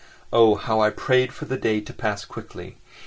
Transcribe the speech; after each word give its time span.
Oh, 0.33 0.55
how 0.55 0.79
I 0.79 0.89
prayed 0.89 1.31
for 1.31 1.45
the 1.45 1.57
day 1.57 1.79
to 1.79 1.93
pass 1.93 2.25
quickly! 2.25 2.77